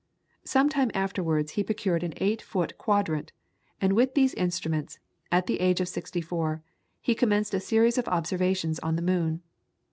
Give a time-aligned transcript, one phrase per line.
[0.45, 3.33] Some time afterwards he procured an eight foot quadrant,
[3.79, 4.97] and with these instruments,
[5.31, 6.63] at the age of sixty four,
[6.99, 9.43] he commenced a series of observations on the moon.